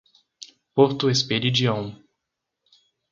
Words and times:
Porto 0.73 1.11
Esperidião 1.11 1.95